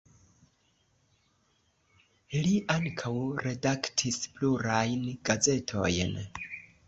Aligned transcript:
Li 2.45 2.53
ankaŭ 2.77 3.13
redaktis 3.47 4.19
plurajn 4.39 5.05
gazetojn. 5.31 6.19